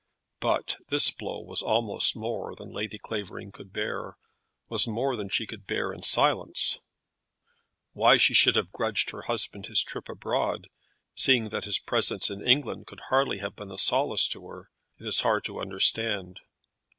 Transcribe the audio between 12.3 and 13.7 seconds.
in England could hardly have been